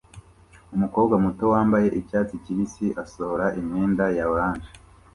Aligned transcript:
Umukobwa 0.75 1.15
muto 1.25 1.43
wambaye 1.53 1.87
icyatsi 1.99 2.35
kibisi 2.43 2.85
asohora 3.03 3.45
imyenda 3.59 4.05
ya 4.17 4.25
orange 4.33 4.69